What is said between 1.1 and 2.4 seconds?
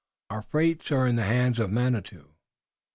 the hands of Manitou."